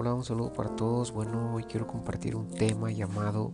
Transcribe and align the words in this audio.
Hola, 0.00 0.14
un 0.14 0.22
saludo 0.22 0.52
para 0.52 0.76
todos. 0.76 1.10
Bueno, 1.10 1.56
hoy 1.56 1.64
quiero 1.64 1.88
compartir 1.88 2.36
un 2.36 2.46
tema 2.46 2.92
llamado 2.92 3.50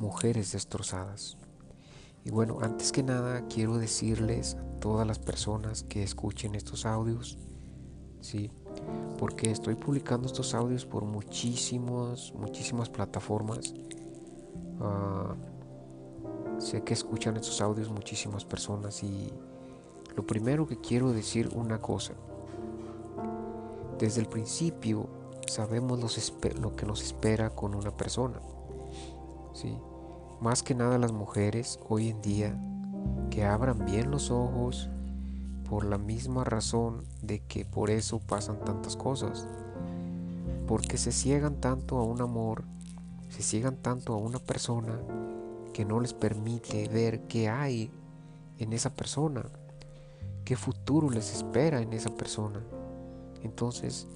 Mujeres 0.00 0.50
destrozadas. 0.50 1.38
Y 2.24 2.30
bueno, 2.30 2.58
antes 2.62 2.90
que 2.90 3.04
nada 3.04 3.46
quiero 3.46 3.78
decirles 3.78 4.56
a 4.56 4.80
todas 4.80 5.06
las 5.06 5.20
personas 5.20 5.84
que 5.84 6.02
escuchen 6.02 6.56
estos 6.56 6.84
audios, 6.84 7.38
sí, 8.20 8.50
porque 9.20 9.52
estoy 9.52 9.76
publicando 9.76 10.26
estos 10.26 10.52
audios 10.52 10.84
por 10.84 11.04
muchísimos, 11.04 12.34
muchísimas 12.36 12.90
plataformas. 12.90 13.72
Uh, 14.80 16.60
sé 16.60 16.82
que 16.82 16.92
escuchan 16.92 17.36
estos 17.36 17.60
audios 17.60 17.88
muchísimas 17.88 18.44
personas 18.44 19.00
y 19.04 19.32
lo 20.16 20.26
primero 20.26 20.66
que 20.66 20.80
quiero 20.80 21.12
decir 21.12 21.50
una 21.54 21.80
cosa. 21.80 22.14
Desde 23.96 24.20
el 24.20 24.26
principio 24.26 25.15
sabemos 25.46 25.98
lo 26.60 26.76
que 26.76 26.86
nos 26.86 27.02
espera 27.02 27.50
con 27.50 27.74
una 27.74 27.96
persona. 27.96 28.40
¿sí? 29.52 29.76
Más 30.40 30.62
que 30.62 30.74
nada 30.74 30.98
las 30.98 31.12
mujeres 31.12 31.78
hoy 31.88 32.10
en 32.10 32.20
día 32.22 32.60
que 33.30 33.44
abran 33.44 33.84
bien 33.84 34.10
los 34.10 34.30
ojos 34.30 34.88
por 35.68 35.84
la 35.84 35.98
misma 35.98 36.44
razón 36.44 37.04
de 37.22 37.40
que 37.40 37.64
por 37.64 37.90
eso 37.90 38.20
pasan 38.20 38.58
tantas 38.60 38.96
cosas. 38.96 39.46
Porque 40.66 40.98
se 40.98 41.12
ciegan 41.12 41.60
tanto 41.60 41.98
a 41.98 42.02
un 42.02 42.20
amor, 42.20 42.64
se 43.28 43.42
ciegan 43.42 43.76
tanto 43.76 44.14
a 44.14 44.16
una 44.16 44.38
persona 44.38 44.98
que 45.72 45.84
no 45.84 46.00
les 46.00 46.12
permite 46.12 46.88
ver 46.88 47.26
qué 47.28 47.48
hay 47.48 47.90
en 48.58 48.72
esa 48.72 48.94
persona, 48.94 49.44
qué 50.44 50.56
futuro 50.56 51.10
les 51.10 51.34
espera 51.34 51.80
en 51.80 51.92
esa 51.92 52.10
persona. 52.10 52.60
Entonces, 53.42 54.06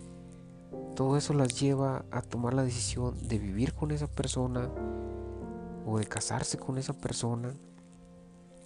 todo 1.00 1.16
eso 1.16 1.32
las 1.32 1.58
lleva 1.58 2.04
a 2.10 2.20
tomar 2.20 2.52
la 2.52 2.62
decisión 2.62 3.16
de 3.26 3.38
vivir 3.38 3.72
con 3.72 3.90
esa 3.90 4.06
persona 4.06 4.68
o 5.86 5.98
de 5.98 6.04
casarse 6.04 6.58
con 6.58 6.76
esa 6.76 6.92
persona 6.92 7.54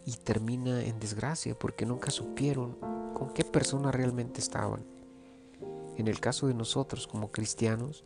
y 0.05 0.17
termina 0.17 0.83
en 0.83 0.99
desgracia 0.99 1.57
porque 1.57 1.87
nunca 1.87 2.11
supieron 2.11 2.77
con 3.15 3.33
qué 3.33 3.45
persona 3.45 3.93
realmente 3.93 4.41
estaban. 4.41 4.85
En 5.97 6.09
el 6.09 6.19
caso 6.19 6.49
de 6.49 6.55
nosotros 6.55 7.07
como 7.07 7.31
cristianos, 7.31 8.05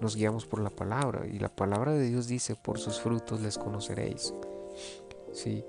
nos 0.00 0.16
guiamos 0.16 0.46
por 0.46 0.62
la 0.62 0.70
palabra 0.70 1.26
y 1.26 1.38
la 1.38 1.54
palabra 1.54 1.92
de 1.92 2.08
Dios 2.08 2.28
dice, 2.28 2.56
por 2.56 2.78
sus 2.78 3.02
frutos 3.02 3.42
les 3.42 3.58
conoceréis. 3.58 4.32
Sí. 5.30 5.62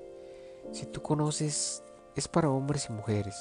Si 0.72 0.86
tú 0.86 1.02
conoces, 1.02 1.84
es 2.16 2.30
para 2.30 2.50
hombres 2.50 2.88
y 2.90 2.94
mujeres, 2.94 3.36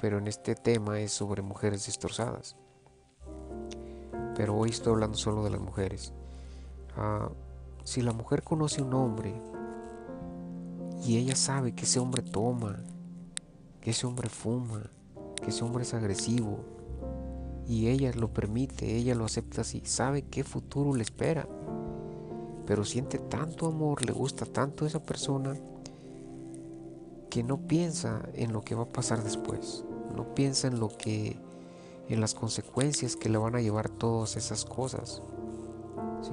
pero 0.00 0.18
en 0.18 0.26
este 0.26 0.56
tema 0.56 0.98
es 0.98 1.12
sobre 1.12 1.40
mujeres 1.40 1.86
destrozadas 1.86 2.56
pero 4.40 4.56
hoy 4.56 4.70
estoy 4.70 4.94
hablando 4.94 5.18
solo 5.18 5.44
de 5.44 5.50
las 5.50 5.60
mujeres. 5.60 6.14
Ah, 6.96 7.28
si 7.84 8.00
la 8.00 8.14
mujer 8.14 8.42
conoce 8.42 8.80
a 8.80 8.84
un 8.84 8.94
hombre 8.94 9.34
y 11.04 11.18
ella 11.18 11.36
sabe 11.36 11.74
que 11.74 11.84
ese 11.84 11.98
hombre 12.00 12.22
toma, 12.22 12.80
que 13.82 13.90
ese 13.90 14.06
hombre 14.06 14.30
fuma, 14.30 14.80
que 15.36 15.50
ese 15.50 15.62
hombre 15.62 15.82
es 15.82 15.92
agresivo, 15.92 16.58
y 17.68 17.88
ella 17.88 18.12
lo 18.14 18.32
permite, 18.32 18.96
ella 18.96 19.14
lo 19.14 19.26
acepta 19.26 19.60
así, 19.60 19.82
sabe 19.84 20.22
qué 20.22 20.42
futuro 20.42 20.94
le 20.94 21.02
espera, 21.02 21.46
pero 22.66 22.86
siente 22.86 23.18
tanto 23.18 23.66
amor, 23.66 24.06
le 24.06 24.12
gusta 24.14 24.46
tanto 24.46 24.86
a 24.86 24.88
esa 24.88 25.02
persona, 25.02 25.54
que 27.28 27.42
no 27.42 27.58
piensa 27.58 28.26
en 28.32 28.54
lo 28.54 28.62
que 28.62 28.74
va 28.74 28.84
a 28.84 28.88
pasar 28.88 29.22
después, 29.22 29.84
no 30.16 30.34
piensa 30.34 30.66
en 30.66 30.80
lo 30.80 30.88
que 30.88 31.36
en 32.10 32.20
las 32.20 32.34
consecuencias 32.34 33.16
que 33.16 33.28
le 33.28 33.38
van 33.38 33.54
a 33.54 33.60
llevar 33.60 33.88
todas 33.88 34.36
esas 34.36 34.64
cosas. 34.64 35.22
¿sí? 36.22 36.32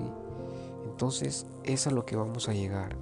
Entonces 0.86 1.46
es 1.64 1.86
a 1.86 1.92
lo 1.92 2.06
que 2.06 2.16
vamos 2.16 2.50
a 2.50 2.54
llegar. 2.54 2.98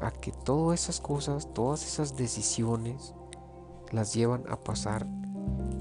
A 0.00 0.10
que 0.10 0.32
todas 0.32 0.82
esas 0.82 1.00
cosas, 1.00 1.52
todas 1.54 1.86
esas 1.86 2.16
decisiones 2.16 3.14
las 3.90 4.14
llevan 4.14 4.44
a 4.48 4.56
pasar 4.56 5.06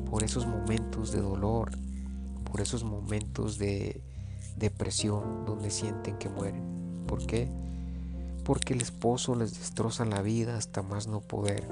por 0.09 0.23
esos 0.23 0.45
momentos 0.45 1.11
de 1.11 1.21
dolor, 1.21 1.71
por 2.49 2.61
esos 2.61 2.83
momentos 2.83 3.57
de 3.57 4.01
depresión 4.57 5.45
donde 5.45 5.71
sienten 5.71 6.17
que 6.17 6.29
mueren. 6.29 7.03
¿Por 7.07 7.25
qué? 7.25 7.49
Porque 8.45 8.73
el 8.73 8.81
esposo 8.81 9.35
les 9.35 9.57
destroza 9.57 10.05
la 10.05 10.21
vida 10.21 10.57
hasta 10.57 10.81
más 10.81 11.07
no 11.07 11.19
poder. 11.21 11.67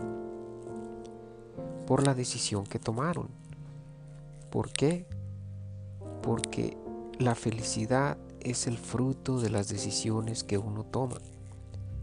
Por 1.88 2.06
la 2.06 2.14
decisión 2.14 2.66
que 2.66 2.80
tomaron. 2.80 3.39
¿Por 4.50 4.72
qué? 4.72 5.06
Porque 6.22 6.78
la 7.18 7.36
felicidad 7.36 8.18
es 8.40 8.68
el 8.68 8.78
fruto 8.78 9.40
de 9.40 9.50
las 9.50 9.70
decisiones 9.70 10.44
que 10.44 10.58
uno 10.58 10.84
toma. 10.84 11.18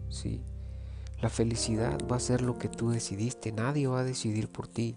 Sí. 0.08 0.42
La 1.20 1.30
felicidad 1.30 1.98
va 2.10 2.16
a 2.16 2.20
ser 2.20 2.42
lo 2.42 2.58
que 2.58 2.68
tú 2.68 2.90
decidiste, 2.90 3.50
nadie 3.52 3.86
va 3.86 4.00
a 4.00 4.04
decidir 4.04 4.48
por 4.48 4.68
ti. 4.68 4.96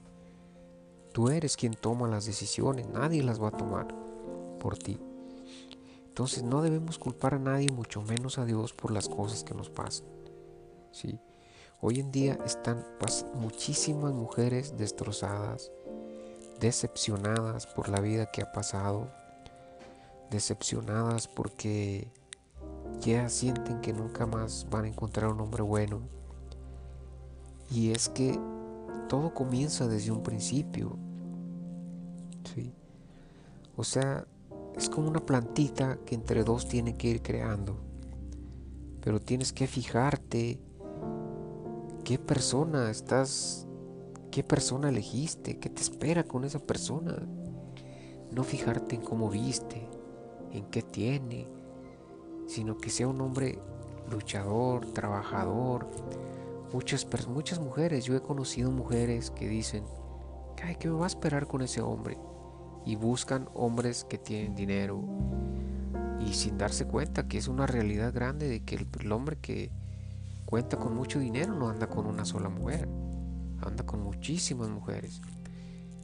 Tú 1.14 1.30
eres 1.30 1.56
quien 1.56 1.74
toma 1.74 2.08
las 2.08 2.26
decisiones, 2.26 2.88
nadie 2.90 3.24
las 3.24 3.42
va 3.42 3.48
a 3.48 3.58
tomar 3.58 3.88
por 4.60 4.78
ti. 4.78 5.00
Entonces 6.08 6.44
no 6.44 6.62
debemos 6.62 7.00
culpar 7.00 7.36
a 7.36 7.40
nadie, 7.40 7.70
mucho 7.72 8.02
menos 8.02 8.38
a 8.38 8.46
Dios 8.46 8.74
por 8.74 8.92
las 8.92 9.08
cosas 9.08 9.44
que 9.44 9.54
nos 9.54 9.70
pasan. 9.70 10.06
¿sí? 10.92 11.20
Hoy 11.80 12.02
en 12.02 12.12
día 12.12 12.38
están 12.46 12.86
muchísimas 13.36 14.14
mujeres 14.14 14.78
destrozadas, 14.78 15.72
decepcionadas 16.60 17.68
por 17.68 17.90
la 17.90 18.02
vida 18.02 18.26
que 18.28 18.42
ha 18.42 18.52
pasado, 18.52 19.12
decepcionadas 20.30 21.28
porque 21.28 22.12
ya 23.02 23.30
sienten 23.30 23.82
que 23.82 23.94
nunca 23.94 24.26
más 24.26 24.68
van 24.70 24.86
a 24.86 24.88
encontrar 24.90 25.32
un 25.32 25.42
hombre 25.42 25.64
bueno. 25.64 26.02
Y 27.72 27.92
es 27.92 28.10
que 28.10 28.40
todo 29.08 29.34
comienza 29.34 29.88
desde 29.88 30.12
un 30.12 30.24
principio. 30.24 30.98
¿sí? 32.54 32.74
O 33.76 33.84
sea, 33.84 34.26
es 34.76 34.90
como 34.90 35.08
una 35.08 35.26
plantita 35.26 35.98
que 36.06 36.16
entre 36.16 36.44
dos 36.44 36.68
tienen 36.68 36.98
que 36.98 37.08
ir 37.08 37.22
creando. 37.22 37.78
Pero 39.02 39.20
tienes 39.20 39.54
que 39.54 39.68
fijarte 39.68 40.60
qué 42.04 42.20
persona 42.20 42.90
estás 42.90 43.69
¿Qué 44.32 44.44
persona 44.44 44.90
elegiste? 44.90 45.58
¿Qué 45.58 45.70
te 45.70 45.82
espera 45.82 46.24
con 46.24 46.44
esa 46.46 46.60
persona? 46.60 47.18
No 48.32 48.44
fijarte 48.44 48.96
en 48.96 49.02
cómo 49.02 49.28
viste, 49.28 49.88
en 50.52 50.66
qué 50.66 50.84
tiene, 50.84 51.48
sino 52.46 52.78
que 52.78 52.92
sea 52.92 53.08
un 53.08 53.22
hombre 53.22 53.58
luchador, 54.12 54.86
trabajador. 54.94 55.90
Muchas, 56.72 57.08
muchas 57.28 57.60
mujeres, 57.60 58.06
yo 58.06 58.16
he 58.16 58.22
conocido 58.22 58.70
mujeres 58.70 59.32
que 59.32 59.48
dicen, 59.48 59.84
Ay, 60.64 60.76
¿qué 60.76 60.90
me 60.90 61.00
va 61.00 61.06
a 61.06 61.08
esperar 61.08 61.48
con 61.48 61.64
ese 61.64 61.82
hombre? 61.82 62.20
Y 62.86 62.98
buscan 62.98 63.50
hombres 63.56 64.04
que 64.04 64.20
tienen 64.20 64.54
dinero. 64.54 65.02
Y 66.20 66.34
sin 66.34 66.56
darse 66.60 66.86
cuenta 66.86 67.28
que 67.28 67.40
es 67.40 67.48
una 67.48 67.66
realidad 67.66 68.14
grande 68.14 68.48
de 68.48 68.64
que 68.64 68.76
el 68.76 69.12
hombre 69.12 69.38
que 69.38 69.72
cuenta 70.46 70.78
con 70.78 70.96
mucho 70.96 71.18
dinero 71.18 71.56
no 71.56 71.70
anda 71.70 71.88
con 71.88 72.06
una 72.06 72.26
sola 72.26 72.50
mujer 72.50 72.88
anda 73.62 73.86
con 73.86 74.02
muchísimas 74.02 74.70
mujeres. 74.70 75.22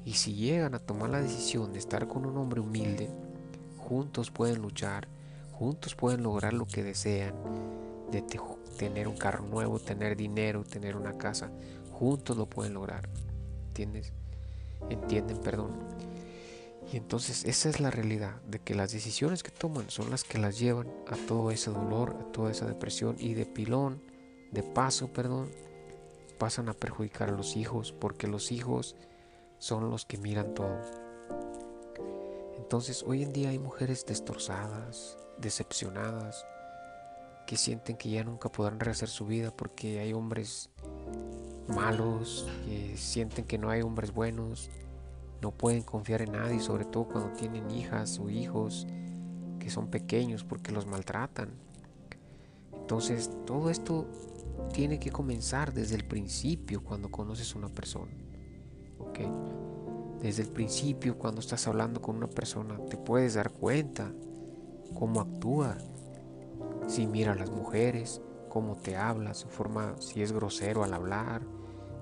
Y 0.05 0.13
si 0.13 0.33
llegan 0.35 0.75
a 0.75 0.79
tomar 0.79 1.09
la 1.09 1.21
decisión 1.21 1.73
de 1.73 1.79
estar 1.79 2.07
con 2.07 2.25
un 2.25 2.38
hombre 2.38 2.61
humilde, 2.61 3.09
juntos 3.77 4.31
pueden 4.31 4.61
luchar, 4.61 5.07
juntos 5.51 5.95
pueden 5.95 6.23
lograr 6.23 6.53
lo 6.53 6.65
que 6.65 6.83
desean, 6.83 7.33
de 8.11 8.23
tener 8.77 9.07
un 9.07 9.17
carro 9.17 9.45
nuevo, 9.45 9.79
tener 9.79 10.15
dinero, 10.15 10.63
tener 10.63 10.95
una 10.95 11.17
casa, 11.17 11.49
juntos 11.91 12.38
lo 12.38 12.47
pueden 12.47 12.75
lograr. 12.75 13.09
¿Entiendes? 13.69 14.13
Entienden, 14.89 15.38
perdón. 15.38 15.71
Y 16.91 16.97
entonces 16.97 17.45
esa 17.45 17.69
es 17.69 17.80
la 17.80 17.89
realidad, 17.89 18.41
de 18.44 18.59
que 18.59 18.75
las 18.75 18.91
decisiones 18.91 19.41
que 19.41 19.50
toman 19.50 19.89
son 19.89 20.12
las 20.12 20.24
que 20.24 20.38
las 20.38 20.59
llevan 20.59 20.88
a 21.07 21.15
todo 21.15 21.50
ese 21.50 21.71
dolor, 21.71 22.15
a 22.19 22.31
toda 22.31 22.51
esa 22.51 22.68
depresión 22.68 23.15
y 23.18 23.33
de 23.33 23.45
pilón, 23.45 24.01
de 24.51 24.62
paso, 24.62 25.12
perdón, 25.12 25.50
pasan 26.35 26.69
a 26.69 26.73
perjudicar 26.73 27.29
a 27.29 27.33
los 27.33 27.55
hijos 27.55 27.91
porque 27.91 28.27
los 28.27 28.51
hijos 28.51 28.95
son 29.57 29.89
los 29.89 30.05
que 30.05 30.17
miran 30.17 30.53
todo. 30.53 30.81
Entonces 32.57 33.03
hoy 33.07 33.23
en 33.23 33.33
día 33.33 33.49
hay 33.49 33.59
mujeres 33.59 34.05
destrozadas, 34.05 35.17
decepcionadas, 35.37 36.45
que 37.45 37.57
sienten 37.57 37.95
que 37.95 38.09
ya 38.09 38.23
nunca 38.23 38.49
podrán 38.49 38.79
rehacer 38.79 39.09
su 39.09 39.25
vida 39.25 39.51
porque 39.55 39.99
hay 39.99 40.13
hombres 40.13 40.69
malos, 41.67 42.47
que 42.65 42.97
sienten 42.97 43.45
que 43.45 43.57
no 43.57 43.69
hay 43.69 43.81
hombres 43.81 44.11
buenos, 44.11 44.69
no 45.41 45.51
pueden 45.51 45.83
confiar 45.83 46.21
en 46.21 46.33
nadie, 46.33 46.59
sobre 46.59 46.85
todo 46.85 47.05
cuando 47.05 47.33
tienen 47.33 47.69
hijas 47.71 48.19
o 48.19 48.29
hijos 48.29 48.87
que 49.59 49.69
son 49.69 49.87
pequeños 49.87 50.43
porque 50.43 50.71
los 50.71 50.85
maltratan. 50.85 51.49
Entonces 52.73 53.29
todo 53.45 53.69
esto 53.69 54.07
tiene 54.74 55.00
que 55.00 55.12
comenzar 55.12 55.74
desde 55.74 55.96
el 55.96 56.06
principio 56.06 56.84
cuando 56.84 57.10
conoces 57.10 57.54
a 57.56 57.57
una 57.57 57.69
persona. 57.69 58.12
¿Ok? 59.00 59.19
Desde 60.22 60.44
el 60.44 60.50
principio, 60.50 61.18
cuando 61.18 61.42
estás 61.42 61.68
hablando 61.68 62.02
con 62.02 62.16
una 62.16 62.28
persona, 62.28 62.78
te 62.90 62.98
puedes 62.98 63.36
dar 63.36 63.52
cuenta 63.52 64.12
cómo 64.94 65.22
actúa. 65.22 65.78
Si 66.88 67.07
mira 67.07 67.34
a 67.34 67.36
las 67.36 67.52
mujeres, 67.52 68.22
cómo 68.50 68.75
te 68.75 68.96
habla, 68.96 69.34
su 69.34 69.50
forma, 69.50 69.96
si 70.00 70.22
es 70.22 70.31
grosero 70.31 70.84
al 70.84 70.94
hablar, 70.94 71.42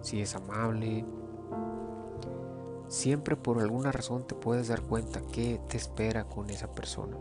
si 0.01 0.21
es 0.21 0.35
amable. 0.35 1.05
Siempre 2.87 3.35
por 3.35 3.59
alguna 3.59 3.91
razón 3.91 4.27
te 4.27 4.35
puedes 4.35 4.67
dar 4.67 4.81
cuenta 4.81 5.21
qué 5.31 5.59
te 5.67 5.77
espera 5.77 6.25
con 6.25 6.49
esa 6.49 6.71
persona. 6.71 7.17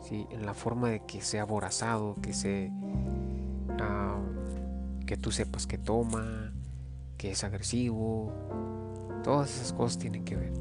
¿Sí? 0.00 0.26
En 0.30 0.46
la 0.46 0.54
forma 0.54 0.90
de 0.90 1.00
que 1.04 1.20
sea 1.20 1.42
aborazado, 1.42 2.14
que 2.22 2.32
se 2.32 2.72
ah, 3.80 4.20
que 5.06 5.16
tú 5.16 5.30
sepas 5.30 5.66
que 5.66 5.78
toma, 5.78 6.52
que 7.16 7.30
es 7.30 7.44
agresivo, 7.44 8.32
todas 9.24 9.54
esas 9.54 9.72
cosas 9.72 9.98
tienen 9.98 10.24
que 10.24 10.36
ver. 10.36 10.52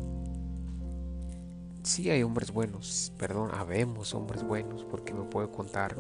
Sí 1.83 2.09
hay 2.09 2.24
hombres 2.24 2.51
buenos, 2.51 3.13
perdón, 3.18 3.51
habemos 3.54 4.13
hombres 4.13 4.44
buenos 4.44 4.83
porque 4.83 5.13
me 5.13 5.24
puedo 5.24 5.51
contar. 5.51 5.95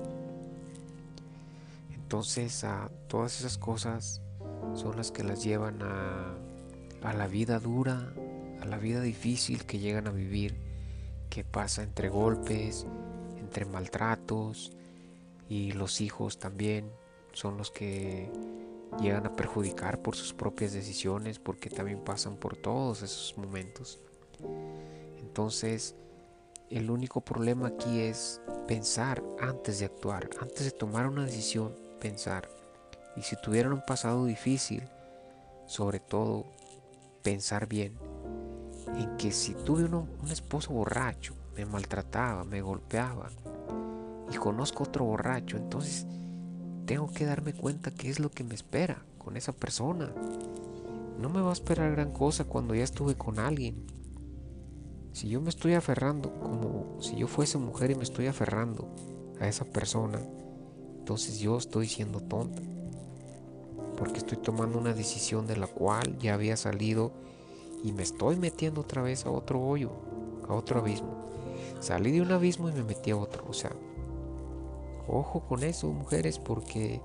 Entonces, 1.93 2.63
a 2.63 2.89
todas 3.07 3.39
esas 3.39 3.57
cosas 3.57 4.21
son 4.73 4.97
las 4.97 5.11
que 5.11 5.23
las 5.23 5.43
llevan 5.43 5.81
a, 5.81 6.35
a 7.03 7.13
la 7.13 7.27
vida 7.27 7.59
dura, 7.59 8.13
a 8.61 8.65
la 8.65 8.77
vida 8.77 9.01
difícil 9.01 9.65
que 9.65 9.79
llegan 9.79 10.07
a 10.07 10.11
vivir, 10.11 10.57
que 11.29 11.43
pasa 11.43 11.83
entre 11.83 12.09
golpes, 12.09 12.85
entre 13.39 13.65
maltratos 13.65 14.76
y 15.49 15.71
los 15.71 16.01
hijos 16.01 16.39
también 16.39 16.91
son 17.33 17.57
los 17.57 17.71
que 17.71 18.31
llegan 18.99 19.25
a 19.25 19.33
perjudicar 19.33 20.01
por 20.01 20.15
sus 20.15 20.33
propias 20.33 20.73
decisiones 20.73 21.39
porque 21.39 21.69
también 21.69 21.99
pasan 21.99 22.37
por 22.37 22.55
todos 22.57 23.01
esos 23.01 23.37
momentos. 23.37 23.99
Entonces, 25.19 25.95
el 26.69 26.89
único 26.89 27.21
problema 27.21 27.67
aquí 27.67 27.99
es 27.99 28.41
pensar 28.67 29.23
antes 29.39 29.79
de 29.79 29.85
actuar, 29.85 30.29
antes 30.41 30.65
de 30.65 30.71
tomar 30.71 31.07
una 31.07 31.25
decisión, 31.25 31.75
pensar. 31.99 32.49
Y 33.15 33.21
si 33.21 33.35
tuvieran 33.41 33.73
un 33.73 33.83
pasado 33.85 34.25
difícil, 34.25 34.83
sobre 35.65 35.99
todo 35.99 36.45
pensar 37.23 37.67
bien 37.67 37.97
en 38.95 39.17
que 39.17 39.31
si 39.31 39.53
tuve 39.53 39.83
un 39.85 40.31
esposo 40.31 40.71
borracho, 40.73 41.35
me 41.55 41.65
maltrataba, 41.65 42.43
me 42.43 42.61
golpeaba, 42.61 43.29
y 44.31 44.35
conozco 44.35 44.83
otro 44.83 45.05
borracho, 45.05 45.57
entonces 45.57 46.05
tengo 46.85 47.11
que 47.11 47.25
darme 47.25 47.53
cuenta 47.53 47.91
qué 47.91 48.09
es 48.09 48.19
lo 48.19 48.31
que 48.31 48.43
me 48.43 48.55
espera 48.55 49.03
con 49.17 49.37
esa 49.37 49.51
persona. 49.51 50.11
No 51.19 51.29
me 51.29 51.41
va 51.41 51.49
a 51.49 51.53
esperar 51.53 51.91
gran 51.91 52.11
cosa 52.11 52.45
cuando 52.45 52.75
ya 52.75 52.83
estuve 52.83 53.15
con 53.15 53.39
alguien. 53.39 53.85
Si 55.11 55.29
yo 55.29 55.41
me 55.41 55.49
estoy 55.49 55.73
aferrando 55.73 56.31
como 56.39 57.01
si 57.01 57.15
yo 57.15 57.27
fuese 57.27 57.57
mujer 57.57 57.91
y 57.91 57.95
me 57.95 58.03
estoy 58.03 58.27
aferrando 58.27 58.87
a 59.39 59.47
esa 59.47 59.65
persona, 59.65 60.21
entonces 60.99 61.39
yo 61.39 61.57
estoy 61.57 61.87
siendo 61.87 62.21
tonta. 62.21 62.61
Porque 63.97 64.19
estoy 64.19 64.37
tomando 64.37 64.77
una 64.77 64.93
decisión 64.93 65.47
de 65.47 65.57
la 65.57 65.67
cual 65.67 66.17
ya 66.19 66.35
había 66.35 66.55
salido 66.55 67.11
y 67.83 67.91
me 67.93 68.03
estoy 68.03 68.35
metiendo 68.35 68.81
otra 68.81 69.01
vez 69.01 69.25
a 69.25 69.31
otro 69.31 69.59
hoyo, 69.59 69.91
a 70.47 70.53
otro 70.53 70.79
abismo. 70.79 71.27
Salí 71.79 72.11
de 72.11 72.21
un 72.21 72.31
abismo 72.31 72.69
y 72.69 72.73
me 72.73 72.83
metí 72.83 73.11
a 73.11 73.17
otro. 73.17 73.43
O 73.47 73.53
sea, 73.53 73.71
Ojo 75.07 75.41
con 75.41 75.63
eso, 75.63 75.87
mujeres, 75.87 76.39
porque 76.39 77.01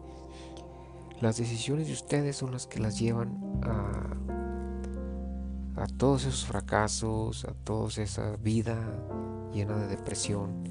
las 1.21 1.37
decisiones 1.37 1.87
de 1.87 1.93
ustedes 1.93 2.37
son 2.37 2.51
las 2.53 2.67
que 2.67 2.81
las 2.81 2.99
llevan 2.99 3.61
a, 3.63 4.17
a 5.83 5.87
todos 5.87 6.25
esos 6.25 6.45
fracasos, 6.45 7.45
a 7.45 7.53
toda 7.53 7.89
esa 8.03 8.37
vida 8.37 8.77
llena 9.53 9.77
de 9.77 9.87
depresión 9.87 10.65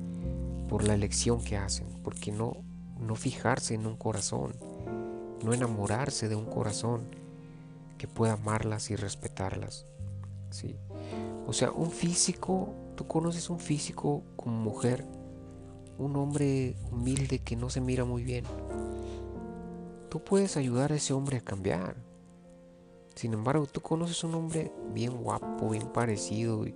por 0.67 0.83
la 0.83 0.93
elección 0.93 1.41
que 1.41 1.57
hacen, 1.57 1.87
porque 2.03 2.31
no, 2.31 2.57
no 2.99 3.15
fijarse 3.15 3.75
en 3.75 3.85
un 3.85 3.95
corazón, 3.95 4.53
no 5.43 5.53
enamorarse 5.53 6.27
de 6.27 6.35
un 6.35 6.45
corazón 6.45 7.01
que 7.97 8.07
pueda 8.07 8.33
amarlas 8.33 8.89
y 8.89 8.95
respetarlas. 8.95 9.85
¿sí? 10.49 10.75
O 11.47 11.53
sea, 11.53 11.71
un 11.71 11.91
físico, 11.91 12.73
tú 12.95 13.07
conoces 13.07 13.49
un 13.49 13.59
físico 13.59 14.23
como 14.35 14.57
mujer 14.57 15.05
un 16.01 16.15
hombre 16.15 16.75
humilde 16.91 17.39
que 17.39 17.55
no 17.55 17.69
se 17.69 17.79
mira 17.79 18.05
muy 18.05 18.23
bien. 18.23 18.43
Tú 20.09 20.19
puedes 20.23 20.57
ayudar 20.57 20.91
a 20.91 20.95
ese 20.95 21.13
hombre 21.13 21.37
a 21.37 21.41
cambiar. 21.41 21.95
Sin 23.15 23.33
embargo, 23.33 23.67
tú 23.67 23.81
conoces 23.81 24.23
un 24.23 24.33
hombre 24.33 24.71
bien 24.93 25.21
guapo, 25.21 25.69
bien 25.69 25.87
parecido 25.89 26.65
y, 26.65 26.73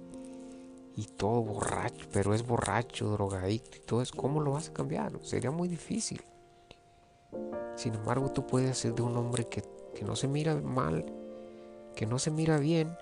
todo 1.17 1.41
borracho, 1.41 2.07
pero 2.11 2.33
es 2.33 2.45
borracho, 2.45 3.09
drogadicto 3.09 3.77
y 3.77 3.79
todo 3.81 4.01
eso. 4.01 4.15
¿Cómo 4.15 4.41
lo 4.41 4.51
vas 4.51 4.69
a 4.69 4.73
cambiar? 4.73 5.11
Sería 5.23 5.49
muy 5.49 5.67
difícil. 5.67 6.21
Sin 7.75 7.95
embargo, 7.95 8.31
tú 8.31 8.45
puedes 8.45 8.69
hacer 8.69 8.93
de 8.93 9.01
un 9.01 9.17
hombre 9.17 9.47
que, 9.47 9.63
que 9.95 10.05
no 10.05 10.15
se 10.15 10.27
mira 10.27 10.55
mal, 10.55 11.05
que 11.95 12.05
no 12.05 12.19
se 12.19 12.31
mira 12.31 12.57
bien, 12.57 12.95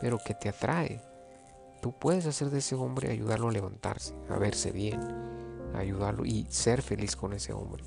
pero 0.00 0.18
que 0.18 0.34
te 0.34 0.48
atrae. 0.48 1.00
Tú 1.80 1.92
puedes 1.92 2.26
hacer 2.26 2.50
de 2.50 2.58
ese 2.58 2.74
hombre 2.74 3.10
ayudarlo 3.10 3.48
a 3.48 3.52
levantarse, 3.52 4.14
a 4.28 4.38
verse 4.38 4.70
bien, 4.70 5.00
ayudarlo 5.76 6.24
y 6.24 6.46
ser 6.48 6.82
feliz 6.82 7.16
con 7.16 7.32
ese 7.32 7.52
hombre. 7.52 7.84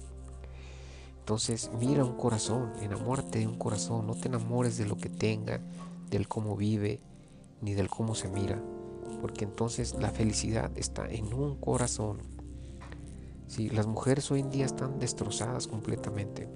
Entonces 1.19 1.69
mira 1.79 2.03
un 2.03 2.15
corazón, 2.15 2.71
enamórate 2.81 3.39
de 3.39 3.47
un 3.47 3.57
corazón, 3.57 4.07
no 4.07 4.15
te 4.15 4.27
enamores 4.27 4.77
de 4.77 4.85
lo 4.85 4.97
que 4.97 5.09
tenga, 5.09 5.61
del 6.09 6.27
cómo 6.27 6.55
vive, 6.55 7.01
ni 7.61 7.75
del 7.75 7.87
cómo 7.87 8.15
se 8.15 8.29
mira, 8.29 8.59
porque 9.21 9.45
entonces 9.45 9.93
la 9.99 10.09
felicidad 10.09 10.71
está 10.75 11.07
en 11.07 11.31
un 11.31 11.55
corazón. 11.55 12.19
Si 13.45 13.69
las 13.69 13.85
mujeres 13.85 14.31
hoy 14.31 14.39
en 14.39 14.49
día 14.49 14.65
están 14.65 14.97
destrozadas 14.97 15.67
completamente. 15.67 16.47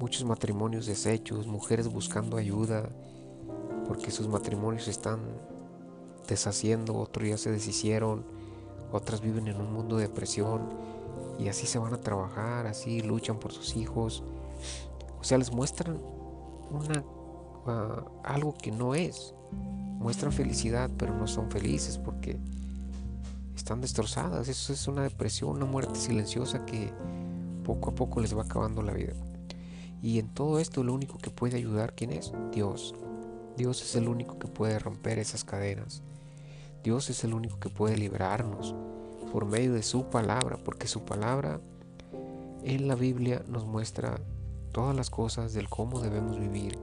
Muchos 0.00 0.24
matrimonios 0.24 0.86
deshechos, 0.86 1.46
mujeres 1.46 1.86
buscando 1.86 2.36
ayuda, 2.36 2.88
porque 3.86 4.10
sus 4.10 4.26
matrimonios 4.26 4.88
están 4.88 5.20
deshaciendo, 6.26 6.96
otros 6.96 7.28
ya 7.28 7.38
se 7.38 7.52
deshicieron 7.52 8.24
otras 8.92 9.20
viven 9.20 9.48
en 9.48 9.60
un 9.60 9.72
mundo 9.72 9.96
de 9.96 10.08
depresión 10.08 10.68
y 11.38 11.48
así 11.48 11.66
se 11.66 11.78
van 11.78 11.94
a 11.94 11.98
trabajar, 11.98 12.66
así 12.66 13.00
luchan 13.00 13.38
por 13.38 13.52
sus 13.52 13.76
hijos. 13.76 14.22
O 15.18 15.24
sea, 15.24 15.38
les 15.38 15.52
muestran 15.52 16.00
una 16.70 17.04
ah, 17.66 18.04
algo 18.24 18.54
que 18.54 18.70
no 18.70 18.94
es. 18.94 19.34
Muestran 19.98 20.32
felicidad, 20.32 20.90
pero 20.98 21.14
no 21.14 21.26
son 21.26 21.50
felices 21.50 21.98
porque 21.98 22.38
están 23.56 23.80
destrozadas. 23.80 24.48
Eso 24.48 24.72
es 24.72 24.88
una 24.88 25.02
depresión, 25.02 25.56
una 25.56 25.66
muerte 25.66 25.94
silenciosa 25.94 26.64
que 26.66 26.92
poco 27.64 27.90
a 27.90 27.94
poco 27.94 28.20
les 28.20 28.36
va 28.36 28.42
acabando 28.42 28.82
la 28.82 28.92
vida. 28.92 29.14
Y 30.02 30.18
en 30.18 30.28
todo 30.28 30.58
esto 30.58 30.82
lo 30.82 30.92
único 30.92 31.18
que 31.18 31.30
puede 31.30 31.56
ayudar, 31.56 31.94
¿quién 31.94 32.10
es? 32.10 32.32
Dios. 32.52 32.94
Dios 33.56 33.82
es 33.82 33.94
el 33.94 34.08
único 34.08 34.38
que 34.38 34.48
puede 34.48 34.78
romper 34.78 35.18
esas 35.18 35.44
cadenas. 35.44 36.02
Dios 36.82 37.10
es 37.10 37.22
el 37.22 37.32
único 37.34 37.60
que 37.60 37.68
puede 37.68 37.96
librarnos 37.96 38.74
por 39.32 39.46
medio 39.46 39.72
de 39.72 39.82
su 39.82 40.06
palabra, 40.06 40.58
porque 40.64 40.88
su 40.88 41.04
palabra 41.04 41.60
en 42.64 42.88
la 42.88 42.96
Biblia 42.96 43.44
nos 43.46 43.64
muestra 43.64 44.20
todas 44.72 44.96
las 44.96 45.08
cosas 45.08 45.52
del 45.52 45.68
cómo 45.68 46.00
debemos 46.00 46.40
vivir, 46.40 46.78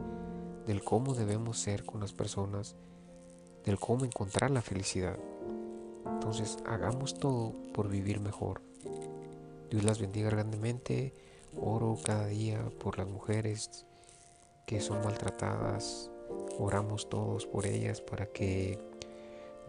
del 0.65 0.83
cómo 0.83 1.15
debemos 1.15 1.59
ser 1.59 1.83
con 1.83 1.99
las 1.99 2.13
personas, 2.13 2.75
del 3.65 3.77
cómo 3.77 4.05
encontrar 4.05 4.51
la 4.51 4.61
felicidad. 4.61 5.17
Entonces 6.05 6.57
hagamos 6.65 7.19
todo 7.19 7.53
por 7.73 7.89
vivir 7.89 8.21
mejor. 8.21 8.61
Dios 9.69 9.83
las 9.83 9.99
bendiga 9.99 10.29
grandemente. 10.29 11.13
Oro 11.59 11.97
cada 12.03 12.27
día 12.27 12.63
por 12.79 12.97
las 12.97 13.07
mujeres 13.07 13.85
que 14.65 14.79
son 14.79 15.03
maltratadas. 15.03 16.09
Oramos 16.57 17.09
todos 17.09 17.45
por 17.45 17.65
ellas 17.65 18.01
para 18.01 18.27
que 18.27 18.88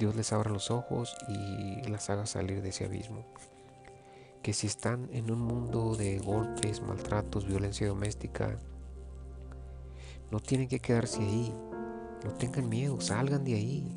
Dios 0.00 0.16
les 0.16 0.32
abra 0.32 0.50
los 0.50 0.70
ojos 0.70 1.14
y 1.28 1.86
las 1.90 2.08
haga 2.08 2.24
salir 2.24 2.62
de 2.62 2.70
ese 2.70 2.86
abismo. 2.86 3.22
Que 4.42 4.54
si 4.54 4.66
están 4.66 5.10
en 5.12 5.30
un 5.30 5.42
mundo 5.42 5.94
de 5.94 6.18
golpes, 6.18 6.80
maltratos, 6.80 7.46
violencia 7.46 7.86
doméstica, 7.86 8.58
no 10.30 10.40
tienen 10.40 10.68
que 10.68 10.80
quedarse 10.80 11.20
ahí. 11.20 11.54
No 12.24 12.32
tengan 12.32 12.70
miedo, 12.70 12.98
salgan 13.02 13.44
de 13.44 13.54
ahí. 13.54 13.94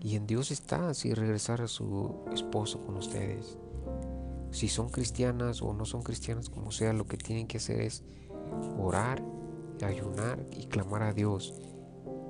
Y 0.00 0.16
en 0.16 0.26
Dios 0.26 0.50
está 0.50 0.92
si 0.94 1.14
regresar 1.14 1.62
a 1.62 1.68
su 1.68 2.24
esposo 2.32 2.84
con 2.84 2.96
ustedes. 2.96 3.56
Si 4.50 4.66
son 4.66 4.88
cristianas 4.88 5.62
o 5.62 5.74
no 5.74 5.84
son 5.84 6.02
cristianas, 6.02 6.50
como 6.50 6.72
sea, 6.72 6.92
lo 6.92 7.06
que 7.06 7.16
tienen 7.16 7.46
que 7.46 7.58
hacer 7.58 7.82
es 7.82 8.02
orar, 8.76 9.22
ayunar 9.80 10.44
y 10.50 10.66
clamar 10.66 11.04
a 11.04 11.12
Dios 11.12 11.54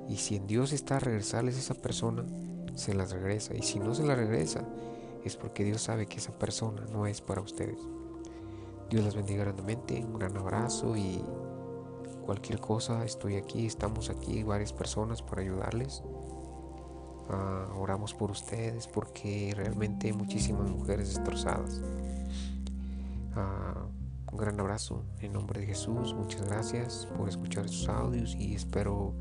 y 0.07 0.17
si 0.17 0.35
en 0.35 0.47
Dios 0.47 0.73
está 0.73 0.99
regresarles 0.99 1.57
esa 1.57 1.73
persona, 1.73 2.25
se 2.75 2.93
las 2.93 3.11
regresa. 3.11 3.55
Y 3.55 3.63
si 3.63 3.79
no 3.79 3.93
se 3.93 4.03
la 4.03 4.15
regresa, 4.15 4.63
es 5.23 5.35
porque 5.35 5.63
Dios 5.63 5.81
sabe 5.81 6.05
que 6.05 6.17
esa 6.17 6.31
persona 6.37 6.85
no 6.91 7.07
es 7.07 7.21
para 7.21 7.41
ustedes. 7.41 7.79
Dios 8.89 9.03
las 9.03 9.15
bendiga 9.15 9.43
grandemente. 9.43 10.03
Un 10.03 10.17
gran 10.17 10.37
abrazo 10.37 10.95
y 10.95 11.21
cualquier 12.25 12.59
cosa, 12.59 13.03
estoy 13.03 13.35
aquí, 13.35 13.65
estamos 13.65 14.09
aquí, 14.09 14.43
varias 14.43 14.73
personas 14.73 15.21
para 15.21 15.41
ayudarles. 15.41 16.03
Ah, 17.29 17.67
oramos 17.77 18.13
por 18.13 18.31
ustedes 18.31 18.87
porque 18.87 19.53
realmente 19.55 20.07
hay 20.07 20.13
muchísimas 20.13 20.69
mujeres 20.69 21.15
destrozadas. 21.15 21.81
Ah, 23.35 23.85
un 24.31 24.37
gran 24.37 24.59
abrazo 24.59 25.03
en 25.19 25.33
nombre 25.33 25.59
de 25.59 25.67
Jesús. 25.67 26.13
Muchas 26.13 26.43
gracias 26.47 27.07
por 27.17 27.27
escuchar 27.27 27.65
estos 27.65 27.89
audios 27.89 28.35
y 28.35 28.55
espero 28.55 29.13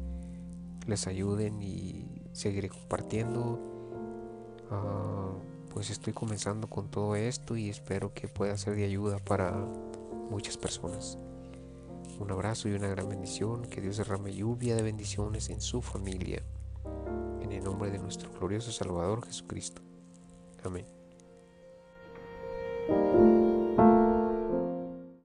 les 0.87 1.07
ayuden 1.07 1.62
y 1.62 2.23
seguiré 2.33 2.69
compartiendo. 2.69 3.61
Ah, 4.71 5.33
pues 5.73 5.90
estoy 5.90 6.12
comenzando 6.12 6.69
con 6.69 6.90
todo 6.90 7.16
esto 7.16 7.57
y 7.57 7.69
espero 7.69 8.14
que 8.14 8.28
pueda 8.28 8.57
ser 8.57 8.76
de 8.76 8.85
ayuda 8.85 9.19
para 9.19 9.52
muchas 10.31 10.57
personas. 10.57 11.19
Un 12.19 12.31
abrazo 12.31 12.69
y 12.69 12.73
una 12.73 12.88
gran 12.88 13.09
bendición. 13.09 13.62
Que 13.62 13.81
Dios 13.81 13.99
derrame 13.99 14.33
lluvia 14.33 14.75
de 14.76 14.83
bendiciones 14.83 15.50
en 15.50 15.61
su 15.61 15.83
familia. 15.83 16.43
En 17.43 17.52
el 17.52 17.62
nombre 17.62 17.90
de 17.90 17.99
nuestro 17.99 18.31
glorioso 18.31 18.73
Salvador 18.73 19.25
Jesucristo. 19.26 19.83
Amén. 20.64 20.96